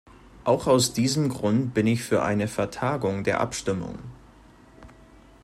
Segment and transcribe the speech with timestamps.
[0.45, 3.99] Auch aus diesem Grund bin ich für eine Vertagung der Abstimmung.